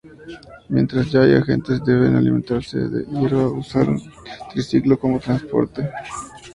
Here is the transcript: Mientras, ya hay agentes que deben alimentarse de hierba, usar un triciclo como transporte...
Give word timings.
Mientras, 0.69 1.11
ya 1.11 1.21
hay 1.21 1.35
agentes 1.35 1.79
que 1.85 1.91
deben 1.91 2.15
alimentarse 2.15 2.75
de 2.79 3.03
hierba, 3.05 3.49
usar 3.49 3.87
un 3.87 4.01
triciclo 4.51 4.97
como 4.99 5.19
transporte... 5.19 5.87